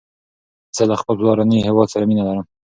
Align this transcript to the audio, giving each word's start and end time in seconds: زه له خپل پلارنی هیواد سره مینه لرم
زه 0.75 0.83
له 0.89 0.95
خپل 1.01 1.15
پلارنی 1.19 1.65
هیواد 1.67 1.87
سره 1.93 2.03
مینه 2.09 2.23
لرم 2.27 2.45